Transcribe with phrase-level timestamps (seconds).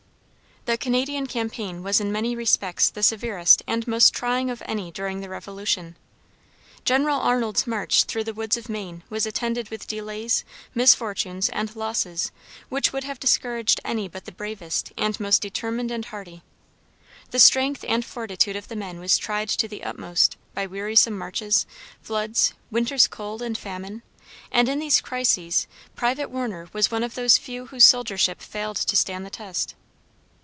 [0.65, 5.19] The Canadian campaign was in many respects the severest and most trying of any during
[5.19, 5.97] the Revolution.
[6.85, 10.45] General Arnold's march through the woods of Maine was attended with delays,
[10.75, 12.31] misfortunes, and losses
[12.69, 16.43] which would have discouraged any but the bravest, and most determined and hardy.
[17.31, 21.65] The strength, and fortitude of the men was tried to the utmost, by wearisome marches,
[22.03, 24.03] floods, winter's cold and famine,
[24.51, 25.65] and in these crises
[25.95, 29.73] private Warner was one of those few whose soldiership failed to stand the test.